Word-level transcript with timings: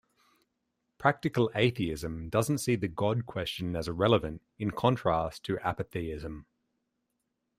Practical 0.97 1.51
atheism 1.53 2.27
doesn't 2.29 2.57
see 2.57 2.75
the 2.75 2.87
god 2.87 3.27
question 3.27 3.75
as 3.75 3.87
irrelevant, 3.87 4.41
in 4.57 4.71
contrast 4.71 5.43
to 5.43 5.57
apatheism. 5.57 6.45